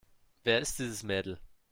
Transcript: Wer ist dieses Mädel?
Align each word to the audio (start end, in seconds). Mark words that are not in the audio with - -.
Wer 0.43 0.59
ist 0.61 0.79
dieses 0.79 1.03
Mädel? 1.03 1.39